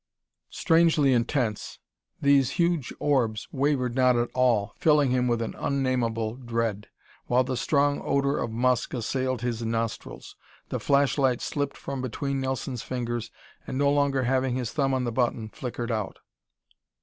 Strangely 0.49 1.13
intense, 1.13 1.77
these 2.19 2.49
huge 2.57 2.91
orbs 2.97 3.47
wavered 3.51 3.93
not 3.93 4.15
at 4.15 4.31
all, 4.33 4.73
filling 4.79 5.11
him 5.11 5.27
with 5.27 5.43
an 5.43 5.53
unnameable 5.59 6.37
dread, 6.37 6.87
while 7.27 7.43
the 7.43 7.55
strong 7.55 8.01
odor 8.03 8.39
of 8.39 8.49
musk 8.49 8.95
assailed 8.95 9.41
his 9.43 9.61
nostrils. 9.61 10.35
The 10.69 10.79
flashlight 10.79 11.39
slipped 11.39 11.77
from 11.77 12.01
between 12.01 12.41
Nelson's 12.41 12.81
fingers 12.81 13.29
and, 13.67 13.77
no 13.77 13.91
longer 13.91 14.23
having 14.23 14.55
his 14.55 14.73
thumb 14.73 14.95
on 14.95 15.03
the 15.03 15.11
button, 15.11 15.49
flickered 15.49 15.91
out. 15.91 16.17